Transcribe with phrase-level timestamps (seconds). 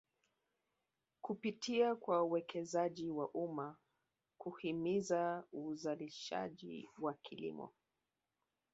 [1.21, 3.75] Kupitia kwa uwekezaji wa umma
[4.37, 7.71] kuhimiza uzalishaji wa kilimo